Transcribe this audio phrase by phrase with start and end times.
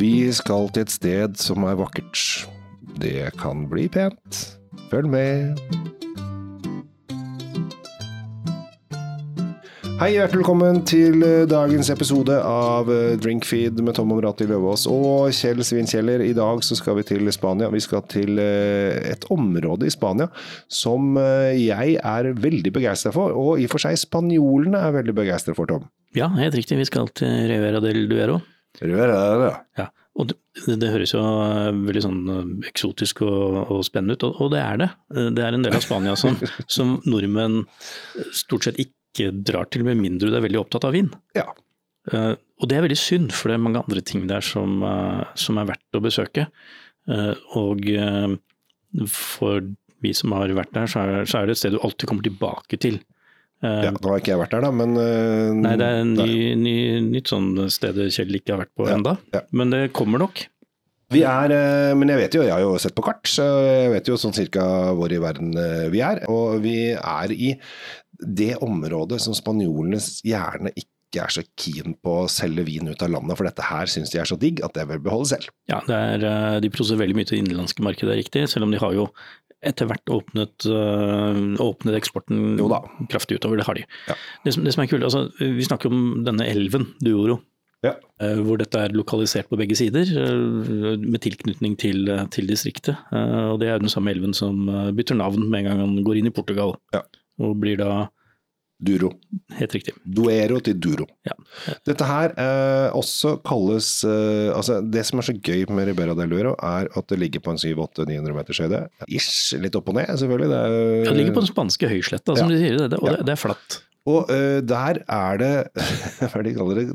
[0.00, 2.46] Vi skal til et sted som er vakkert.
[3.02, 4.36] Det kan bli pent.
[4.88, 5.58] Følg med.
[10.00, 15.34] Hei, hjertelig velkommen til eh, dagens episode av eh, Drinkfeed med Tom Omrati Løvaas og
[15.36, 16.24] Kjell Svinkjeller.
[16.24, 17.68] I dag så skal vi til Spania.
[17.68, 20.30] Vi skal til eh, et område i Spania
[20.72, 21.18] som
[21.52, 25.68] jeg er veldig begeistra for, og i og for seg spanjolene er veldig begeistra for,
[25.68, 25.84] Tom.
[26.16, 26.80] Ja, helt riktig.
[26.80, 28.38] Vi skal til Rivera del Duero.
[28.78, 29.88] Rivera, ja.
[30.20, 32.20] Og det, det, høres jo veldig sånn
[32.68, 34.88] eksotisk og, og spennende ut, og, og, det er det.
[35.36, 36.36] Det er en del av Spania som,
[36.76, 37.62] som nordmenn
[38.36, 41.10] stort sett ikke ikke drar til med mindre du er veldig opptatt av vin.
[41.36, 41.48] Ja.
[42.10, 45.24] Uh, og det er veldig synd, for det er mange andre ting der som, uh,
[45.38, 46.46] som er verdt å besøke.
[47.10, 47.86] Uh, og
[49.10, 49.64] for
[50.00, 52.26] vi som har vært der, så er, så er, det et sted du alltid kommer
[52.26, 53.00] tilbake til.
[53.60, 54.94] Ja, Nå har ikke jeg vært der, da, men
[55.60, 56.76] Nei, det er et ny, ny,
[57.10, 59.42] nytt sånn sted Kjell ikke har vært på ja, enda, ja.
[59.52, 60.46] men det kommer nok.
[61.10, 61.52] Vi er,
[61.98, 64.36] Men jeg vet jo, jeg har jo sett på kart, så jeg vet jo sånn
[64.36, 64.62] cirka
[64.94, 65.50] hvor i verden
[65.90, 66.22] vi er.
[66.30, 67.50] Og vi er i
[68.20, 73.10] det området som spanjolene gjerne ikke er så keen på å selge vin ut av
[73.10, 75.50] landet, for dette her syns de er så digg at det vil beholde selv.
[75.70, 78.78] Ja, er, eh, de produserer veldig mye til det innenlandske markedet, riktig, selv om de
[78.78, 79.08] har jo
[79.66, 82.58] etter hvert åpnet, øh, åpnet eksporten
[83.12, 83.60] kraftig utover.
[83.60, 83.84] Det har de.
[84.08, 84.16] Ja.
[84.44, 87.40] Det, som, det, som, er kult, altså, Vi snakker om denne elven, Duoro.
[87.84, 87.94] Ja.
[88.20, 92.96] Øh, hvor dette er lokalisert på begge sider, øh, med tilknytning til, til distriktet.
[93.12, 96.28] Og Det er den samme elven som bytter navn med en gang han går inn
[96.28, 96.76] i Portugal.
[96.94, 97.04] Ja
[97.40, 98.08] og blir da
[98.80, 99.10] Duro.
[99.58, 99.92] Helt riktig.
[100.04, 101.06] Duero til Duro.
[101.28, 101.34] Ja.
[101.86, 106.32] Dette her eh, også kalles eh, altså Det som er så gøy med Ribera del
[106.32, 108.82] Duero, er at det ligger på en 700-900 meters høyde.
[109.08, 110.50] Ish, litt opp og ned, selvfølgelig.
[110.52, 112.56] Det, er, ja, det ligger på den spanske høysletta, som ja.
[112.56, 113.80] de sier, det, og det, det, er flatt.
[114.08, 115.54] Og eh, der er det,
[116.30, 116.86] hva de kaller det,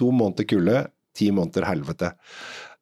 [0.00, 0.86] to måneder kulde,
[1.18, 2.14] ti måneder helvete.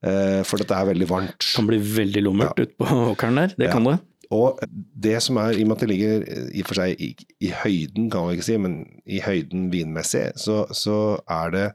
[0.07, 1.41] Eh, for dette er veldig varmt.
[1.41, 2.67] Det kan bli veldig lummert ja.
[2.67, 3.99] ute på åkeren der, det kan det.
[4.35, 4.59] Og
[5.07, 7.13] det som er, i og med at det ligger i for seg i,
[7.45, 10.99] i høyden, kan man ikke si, men i høyden vinmessig, så, så
[11.31, 11.67] er det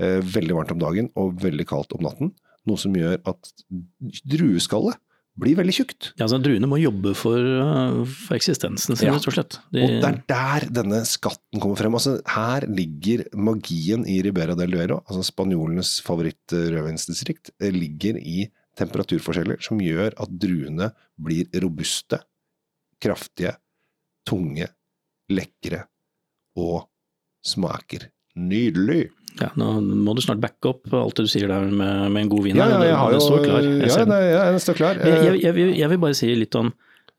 [0.00, 2.34] eh, veldig varmt om dagen og veldig kaldt om natten.
[2.68, 3.50] Noe som gjør at
[4.24, 5.00] drueskallet
[5.40, 6.10] blir veldig tjukt.
[6.14, 9.16] Ja, altså Druene må jobbe for, uh, for eksistensen sin, ja.
[9.16, 9.56] rett og slett.
[9.74, 9.82] De...
[9.82, 11.96] Og det er der denne skatten kommer frem.
[11.98, 18.46] Altså, her ligger magien i Ribera del Duero, altså spanjolenes favoritt-rødvinsdistrikt, eh, ligger i
[18.78, 20.90] temperaturforskjeller som gjør at druene
[21.20, 22.20] blir robuste,
[23.02, 23.54] kraftige,
[24.26, 24.68] tunge,
[25.32, 25.84] lekre
[26.60, 26.88] og
[27.44, 28.08] smaker
[28.40, 29.08] nydelig.
[29.40, 32.32] Ja, Nå må du snart backe opp alt det du sier der med, med en
[32.32, 32.58] god vin.
[32.58, 33.66] Ja, ja, jeg har jo, står klar.
[33.66, 35.00] Jeg, ja, nei, ja, den står klar.
[35.02, 36.70] Jeg, jeg, jeg, vil bare si litt om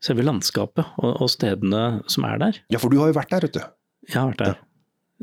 [0.03, 2.61] selve landskapet og, og, stedene som er der.
[2.71, 3.65] Ja, for du har jo vært der, vet du.
[4.07, 4.63] Jeg har vært der.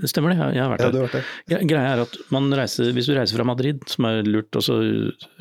[0.00, 1.10] Det stemmer det, jeg har vært ja, der.
[1.12, 1.64] der.
[1.69, 2.14] Greia er at
[2.56, 4.78] reiser, Hvis du reiser fra Madrid, som er lurt, og så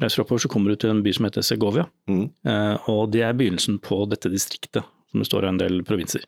[0.01, 1.85] reiser oppover, så kommer du til en by som heter Segovia.
[2.11, 2.25] Mm.
[2.43, 6.27] Eh, og det er begynnelsen på dette distriktet, som består av en del provinser.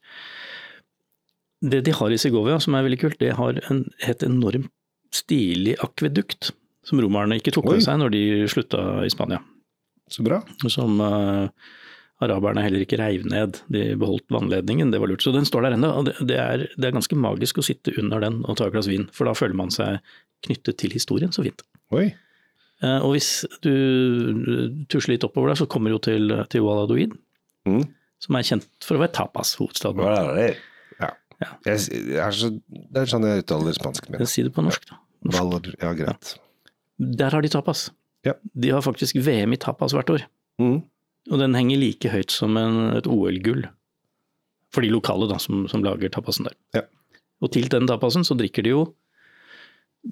[1.63, 4.71] Det de har i Segovia som er veldig kult, det har en helt enormt
[5.13, 6.53] stilig akvedukt.
[6.83, 9.39] Som romerne ikke tok med seg når de slutta i Spania.
[10.11, 10.41] Så bra.
[10.67, 11.47] Som uh,
[12.21, 13.59] araberne heller ikke reiv ned.
[13.73, 15.23] De beholdt vannledningen, det var lurt.
[15.25, 15.89] Så den står der ennå.
[15.99, 18.89] Og det, er, det, er, ganske magisk å sitte under den og ta et glass
[18.91, 19.99] vin, for da føler man seg
[20.45, 21.33] knyttet til historien.
[21.35, 21.63] Så fint.
[21.95, 22.11] Oi.
[22.83, 23.31] Eh, og hvis
[23.63, 23.73] du
[24.91, 27.15] tusler litt oppover der, så kommer du til, til Walladoid,
[27.69, 27.83] mm.
[28.23, 30.03] som er kjent for å være tapas-hovedstaden.
[30.99, 31.11] Ja.
[31.39, 31.51] ja.
[31.69, 34.29] Jeg, jeg så, det er sånn jeg uttaler spansken min.
[34.29, 34.99] Si det på norsk, da.
[35.31, 35.75] Norsk.
[35.79, 36.33] Ja, greit.
[36.35, 36.39] Ja.
[37.23, 37.87] Der har de tapas.
[38.23, 38.35] Ja.
[38.53, 40.25] De har faktisk VM i tapas hvert år.
[40.61, 40.83] Mm.
[41.33, 43.65] Og den henger like høyt som en, et OL-gull.
[44.73, 46.57] For de lokale da, som, som lager tapasen der.
[46.77, 46.87] Ja.
[47.43, 48.87] Og til den tapasen så drikker de jo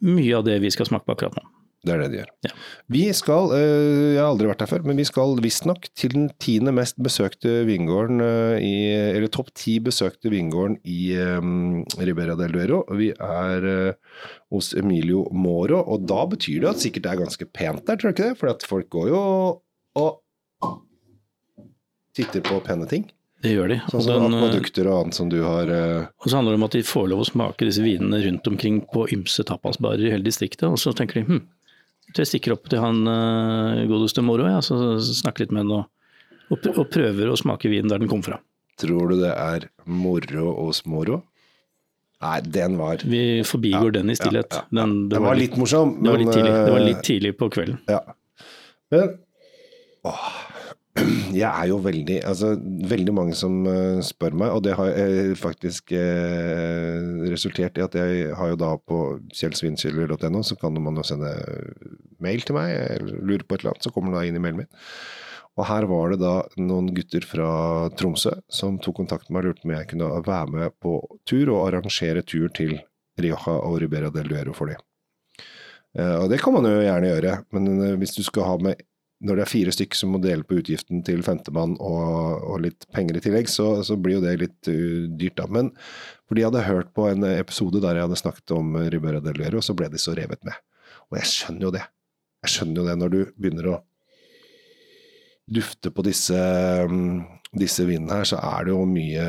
[0.01, 1.47] mye av det vi skal smake på akkurat nå.
[1.81, 2.29] Det er det de gjør.
[2.45, 2.51] Ja.
[2.93, 6.27] Vi skal, øh, jeg har aldri vært der før, men vi skal visstnok til den
[6.41, 12.53] tiende mest besøkte vingården øh, i Eller topp ti besøkte vingården i um, Ribera del
[12.53, 12.83] Duero.
[12.99, 14.21] Vi er uh,
[14.53, 18.11] hos Emilio Moro, og da betyr det at sikkert det er ganske pent der, tror
[18.11, 18.37] du ikke det?
[18.37, 19.23] For folk går jo
[19.97, 20.20] og
[22.17, 23.07] titter på pene ting.
[23.41, 23.77] Det gjør de.
[23.89, 26.09] Sånn som den, produkter og annet som du har uh...
[26.21, 28.83] Og så handler det om at de får lov å smake disse vinene rundt omkring
[28.91, 30.67] på ymse tapasbarer i hele distriktet.
[30.69, 31.41] Og så tenker de hm,
[32.11, 35.89] jeg stikker opp til han uh, godeste Moro, ja, så snakker litt med han og,
[36.51, 38.37] og, og, prøver å smake vinen der den kom fra.
[38.81, 41.21] Tror du det er moro hos Moro?
[42.21, 44.53] Nei, den var Vi forbigår ja, den i stillhet.
[44.53, 45.95] Ja, den, den, var, litt morsom.
[46.03, 47.79] Det var litt tidlig, det var litt tidlig på kvelden.
[47.89, 48.01] Ja.
[48.93, 49.15] Men
[50.05, 50.27] åh,
[51.41, 52.51] jeg er jo veldig Altså,
[52.91, 57.95] veldig mange som uh, spør meg, og det har uh, faktisk uh, resultert i at
[57.95, 58.99] jeg har jo da på
[59.31, 61.31] kjellsvinkiller.no, så kan man jo sende
[62.23, 64.43] mail til meg, eller lurer på et eller annet, så kommer den da inn i
[64.43, 64.71] mailen min.
[65.59, 67.49] Og her var det da noen gutter fra
[67.99, 70.95] Tromsø som tok kontakt med meg og lurte om jeg kunne være med på
[71.27, 72.77] tur og arrangere tur til
[73.19, 74.79] Rioja og Ribera del Duero for dem.
[75.99, 78.79] Eh, og det kan man jo gjerne gjøre, men eh, hvis du skal ha med
[79.21, 82.87] når det er fire stykker som må dele på utgiften til femtemann og, og litt
[82.95, 85.45] penger i tillegg, så, så blir jo det litt uh, dyrt, da.
[85.51, 85.69] Men
[86.29, 89.61] fordi jeg hadde hørt på en episode der jeg hadde snakket om Ribera del Duero,
[89.61, 90.57] så ble de så revet med.
[91.11, 91.85] Og jeg skjønner jo det.
[92.41, 93.79] Jeg skjønner jo det når du begynner å
[95.49, 96.37] dufte på disse
[96.87, 97.21] um,
[97.51, 99.23] disse vinene her, så er det jo mye,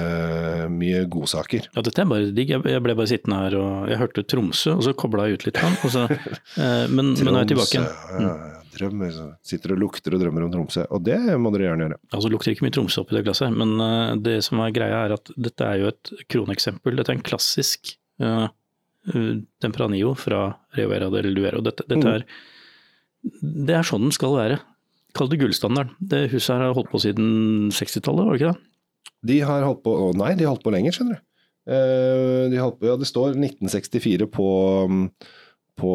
[0.70, 1.66] mye godsaker.
[1.74, 2.52] Ja, dette er bare digg.
[2.54, 5.58] Jeg ble bare sittende her og jeg hørte Tromsø, og så kobla jeg ut litt.
[5.90, 6.04] Så,
[6.62, 7.88] eh, men, men nå er jeg tilbake igjen.
[7.90, 8.22] Mm.
[8.22, 12.00] Ja, drømmer, sitter og lukter og drømmer om Tromsø, og det må dere gjerne gjøre.
[12.14, 15.18] Altså lukter ikke mye Tromsø oppi det glasset, men uh, det som er greia er
[15.18, 16.98] at dette er jo et kroneksempel.
[17.00, 18.46] Dette er en klassisk uh,
[19.58, 20.44] Tempranillo fra
[20.78, 21.58] Rivera del Duero.
[21.66, 22.12] Dette, dette mm.
[22.14, 22.28] er,
[23.66, 24.62] det er sånn den skal være.
[25.16, 25.94] Kall det gullstandarden.
[26.00, 28.68] Det huset her har holdt på siden 60-tallet, var det ikke det?
[29.32, 31.24] De har holdt på, å nei, de har holdt på lenger, skjønner du.
[31.70, 34.48] Eh, de holdt på, ja, det står 1964 på,
[35.78, 35.92] på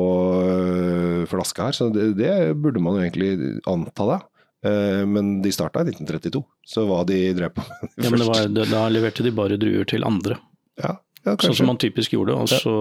[0.47, 4.19] eh, flaska her, så det, det, burde man jo egentlig anta da.
[4.67, 8.47] Eh, men de starta i 1932, så hva de drev på med ja, men var,
[8.69, 10.39] Da leverte de bare druer til andre.
[10.79, 12.37] Ja, ja, sånn som man typisk gjorde.
[12.37, 12.77] Og så,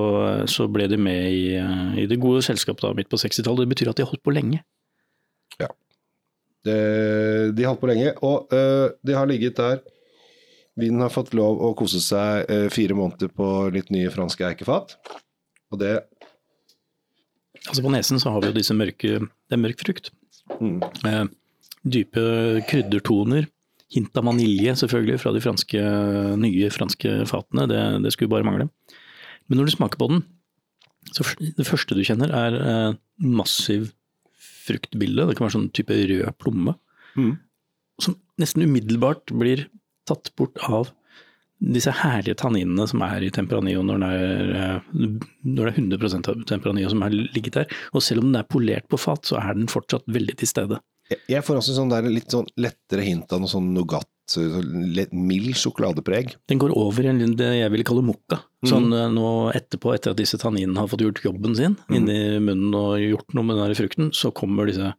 [0.46, 1.56] så ble de med i,
[1.98, 3.64] i det gode selskapet da, midt på 60-tallet.
[3.64, 4.60] Det betyr at de har holdt på lenge.
[5.58, 5.72] Ja.
[6.66, 6.78] Det,
[7.56, 9.80] de har holdt på lenge, og uh, de har ligget der.
[10.76, 14.98] Vinen har fått lov å kose seg uh, fire måneder på litt nye franske eikefat.
[15.72, 15.96] Og det
[17.66, 20.12] Altså På nesen så har vi jo disse mørke Det er mørk frukt.
[20.60, 20.78] Mm.
[21.02, 21.24] Uh,
[21.82, 22.22] dype
[22.69, 23.48] kryddertoner.
[23.94, 25.82] Hint av vanilje, selvfølgelig, fra de franske,
[26.42, 27.69] nye franske fatene.
[27.70, 28.66] Det, det, skulle bare mangle.
[29.46, 30.24] Men når du smaker på den,
[31.14, 33.92] så det første du kjenner, er massiv
[34.66, 35.28] fruktbilde.
[35.28, 36.76] Det kan være sånn type rød plomme.
[37.16, 37.34] Mm.
[38.02, 39.66] Som nesten umiddelbart blir
[40.08, 40.92] tatt bort av
[41.56, 46.90] disse herlige tanninene som er i Tempranillo når eh, når det er 100 av Tempranillo
[46.92, 47.78] som har ligget der.
[47.96, 50.82] Og selv om den er polert på fat, så er den fortsatt veldig til stede.
[51.30, 54.08] Jeg får også sånn der litt sånn lettere hint av noe sånn nougat
[55.12, 56.34] mild sjokoladepreg.
[56.50, 58.40] Den går over i det jeg ville kalle mokka.
[58.67, 59.14] Sånn mm.
[59.14, 61.94] nå etterpå, etter at disse tanninene har fått gjort jobben sin mm.
[61.94, 64.94] inni munnen og gjort noe med den frukten, så kommer disse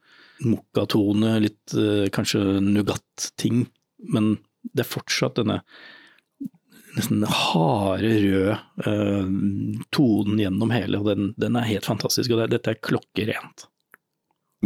[0.45, 3.65] mokkatone, litt eh, kanskje nougat-ting.
[4.13, 5.62] Men det er fortsatt denne
[6.97, 8.56] nesten harde, røde
[8.88, 9.27] uh,
[9.94, 12.31] tonen gjennom hele, og den, den, er helt fantastisk.
[12.33, 13.68] Og det, dette er klokkerent.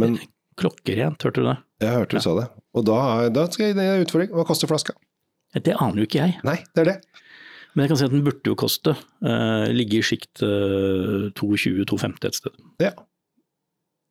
[0.00, 0.16] Men
[0.60, 1.56] Klokkerent, hørte du det?
[1.82, 2.24] Jeg hørte du ja.
[2.24, 2.46] sa det.
[2.76, 2.98] Og da,
[3.32, 4.32] da skal jeg utfordring.
[4.36, 4.96] Hva koster flaska?
[5.52, 6.38] Det aner jo ikke jeg.
[6.48, 6.98] Nei, det er det.
[7.72, 8.94] Men jeg kan si at den burde jo koste.
[9.24, 12.64] Uh, ligge i sjikt uh, 220-250 et sted.
[12.84, 12.94] Ja.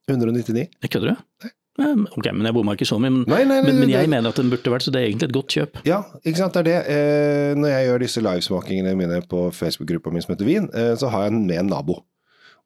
[0.10, 0.68] 199.
[0.82, 1.26] Jeg kødder du?
[1.46, 1.56] Nei.
[1.80, 3.14] Ok, men jeg bomma ikke så mye.
[3.14, 5.08] Men, nei, nei, nei, men, men jeg mener at den burde vært, så det er
[5.08, 5.80] egentlig et godt kjøp.
[5.88, 6.58] Ja, ikke sant.
[6.58, 6.80] Det er det.
[6.92, 11.10] Eh, når jeg gjør disse livesmakingene mine på Facebook-gruppa mi som heter Vin, eh, så
[11.14, 12.02] har jeg den med en nabo.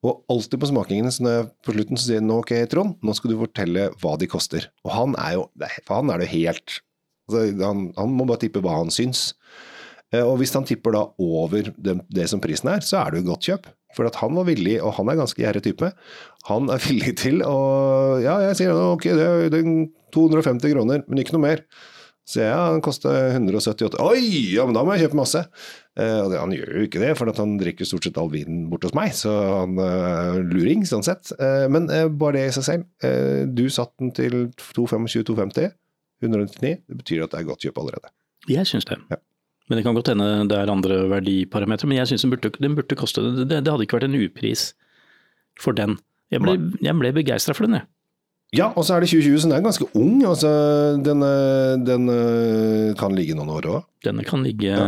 [0.06, 3.16] Og alltid på smakingene, så når jeg på slutten så sier nå ok, Trond, nå
[3.18, 4.68] skal du fortelle hva de koster.
[4.86, 5.48] Og han er jo
[5.88, 6.81] For han er det helt
[7.30, 9.31] altså, han, han, må bare tippe hva han syns.
[10.13, 13.24] Eh, og hvis han tipper da over det, det som prisen er, så er det
[13.24, 13.72] jo godt kjøp.
[13.96, 15.92] For at han var villig, og han er ganske gjerrig type,
[16.50, 17.57] han er villig til å
[18.24, 19.69] Ja, jeg sier ok, det er
[20.16, 21.66] 250 kroner, men ikke noe mer.
[22.26, 24.00] Så ja, den kosta 178.
[24.02, 24.22] Oi,
[24.56, 25.44] ja, men da må jeg kjøpe masse!
[25.94, 28.64] Eh, og det, han gjør jo ikke det, for han drikker stort sett all vinen
[28.72, 31.30] bort hos meg, så han er uh, luring sånn sett.
[31.38, 32.88] Eh, men eh, bare det i seg selv.
[33.06, 35.70] Eh, du satt den til 225-250,
[36.26, 36.82] 199.
[36.82, 38.12] Det betyr at det er godt kjøp allerede.
[38.50, 38.98] Jeg syns det.
[39.14, 39.22] Ja.
[39.70, 42.98] Men det kan godt hende det er andre verdiparametere, men jeg syns den, den, burde
[42.98, 43.48] koste det.
[43.54, 44.72] Det hadde ikke vært en upris
[45.62, 46.00] for den.
[46.34, 47.90] Jeg ble, jeg ble begeistra for den, jeg.
[48.56, 50.21] Ja, og så er det 2020, så den er ganske ung.
[50.28, 50.49] Altså,
[51.04, 51.25] den,
[51.87, 52.11] den
[52.99, 53.83] kan ligge noen år òg.
[54.06, 54.85] Denne kan ligge ja.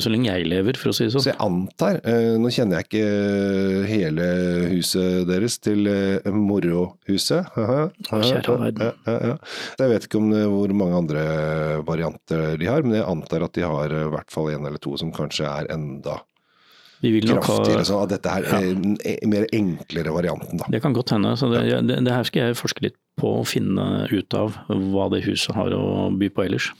[0.00, 1.24] så lenge jeg lever, for å si det sånn.
[1.26, 4.28] Så jeg antar, eh, nå kjenner jeg ikke hele
[4.72, 7.52] huset deres til eh, morohuset.
[8.08, 8.86] Kjære verden.
[9.08, 9.36] Ja, ja,
[9.82, 11.26] jeg vet ikke om det, hvor mange andre
[11.86, 14.96] varianter de har, men jeg antar at de har i hvert fall en eller to
[15.00, 16.22] som kanskje er enda
[17.02, 17.82] kraftigere.
[17.82, 20.62] Ha, sånn at dette her er en mer enklere varianten.
[20.62, 20.70] Da.
[20.72, 21.36] Det kan godt hende.
[21.36, 25.08] så det, det, det, her skal jeg forske litt på og finne ut av hva
[25.12, 26.70] det huset har å by på ellers.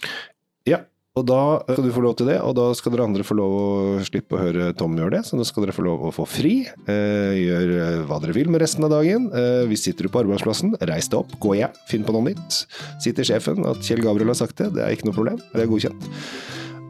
[0.68, 0.82] Ja,
[1.16, 3.54] og da skal du få lov til det, og da skal dere andre få lov
[3.56, 3.68] å
[4.04, 5.22] slippe å høre Tom gjøre det.
[5.24, 6.58] Så da skal dere få lov å få fri.
[6.68, 9.30] Eh, gjør eh, hva dere vil med resten av dagen.
[9.32, 12.60] Eh, hvis sitter du på arbeidsplassen, reis deg opp, gå hjem, finn på noe nytt.
[13.00, 15.64] Si til sjefen at Kjell Gabriel har sagt det, det er ikke noe problem, det
[15.64, 16.10] er godkjent.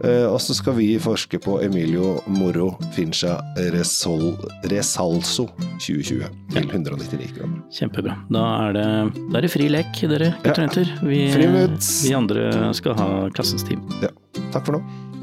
[0.04, 3.38] Uh, og så skal vi forske på Emilio Moro Fincha
[3.72, 4.34] Resol,
[4.68, 5.48] Resalso
[5.80, 7.62] 2020 til 199 kroner.
[7.72, 8.18] Kjempebra.
[8.32, 8.86] Da er det,
[9.30, 10.94] da er det fri lek, dere gutter og jenter.
[11.06, 13.84] Vi, vi andre skal ha klassens team.
[14.04, 14.12] Ja.
[14.52, 15.15] Takk for nå.